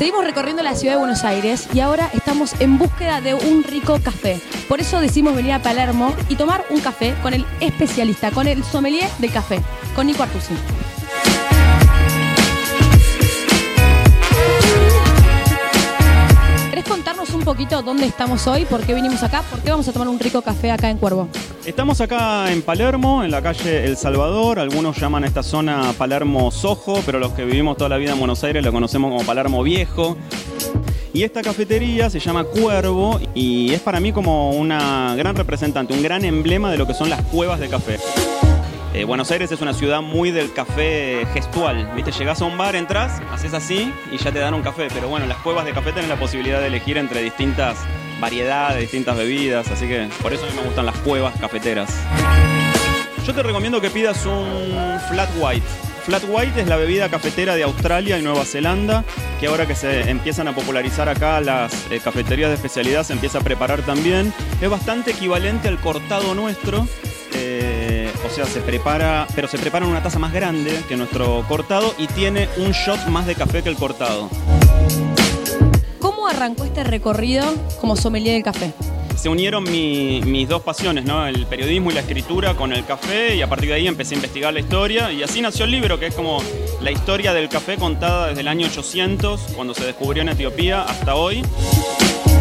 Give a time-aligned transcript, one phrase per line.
[0.00, 4.00] Seguimos recorriendo la ciudad de Buenos Aires y ahora estamos en búsqueda de un rico
[4.02, 4.40] café.
[4.66, 8.64] Por eso decidimos venir a Palermo y tomar un café con el especialista, con el
[8.64, 9.60] sommelier del café,
[9.94, 10.54] con Nico Artusi.
[17.40, 18.66] Un poquito dónde estamos hoy?
[18.66, 19.42] ¿Por qué vinimos acá?
[19.42, 21.26] ¿Por qué vamos a tomar un rico café acá en Cuervo?
[21.64, 24.58] Estamos acá en Palermo, en la calle El Salvador.
[24.58, 28.18] Algunos llaman a esta zona Palermo Sojo, pero los que vivimos toda la vida en
[28.18, 30.18] Buenos Aires lo conocemos como Palermo Viejo.
[31.14, 36.02] Y esta cafetería se llama Cuervo y es para mí como una gran representante, un
[36.02, 37.98] gran emblema de lo que son las cuevas de café.
[38.92, 42.10] Eh, Buenos Aires es una ciudad muy del café gestual, ¿viste?
[42.10, 44.88] Llegás a un bar, entras, haces así y ya te dan un café.
[44.92, 47.76] Pero bueno, las cuevas de café tienen la posibilidad de elegir entre distintas
[48.20, 51.88] variedades, distintas bebidas, así que por eso a mí me gustan las cuevas cafeteras.
[53.24, 55.66] Yo te recomiendo que pidas un flat white.
[56.04, 59.04] Flat white es la bebida cafetera de Australia y Nueva Zelanda,
[59.38, 63.38] que ahora que se empiezan a popularizar acá las eh, cafeterías de especialidad se empieza
[63.38, 64.32] a preparar también.
[64.60, 66.88] Es bastante equivalente al cortado nuestro,
[67.34, 67.69] eh,
[68.30, 71.94] o sea, se prepara, pero se prepara en una taza más grande que nuestro cortado
[71.98, 74.28] y tiene un shot más de café que el cortado.
[75.98, 77.44] ¿Cómo arrancó este recorrido
[77.80, 78.72] como sommelier del café?
[79.16, 81.26] Se unieron mi- mis dos pasiones, ¿no?
[81.26, 84.16] El periodismo y la escritura con el café y a partir de ahí empecé a
[84.16, 86.42] investigar la historia y así nació el libro, que es como
[86.80, 91.16] la historia del café contada desde el año 800, cuando se descubrió en Etiopía, hasta
[91.16, 91.42] hoy.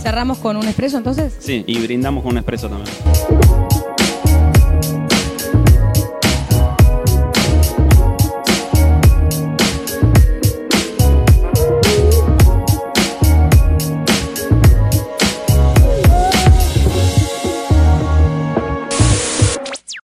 [0.00, 1.32] ¿Cerramos con un expreso entonces?
[1.40, 2.94] Sí, y brindamos con un expreso también.